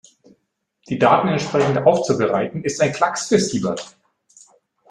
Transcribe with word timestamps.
Die 0.89 0.97
Daten 0.97 1.27
entsprechend 1.27 1.85
aufzubereiten, 1.85 2.63
ist 2.63 2.81
ein 2.81 2.91
Klacks 2.91 3.27
für 3.27 3.37
Siebert. 3.37 3.95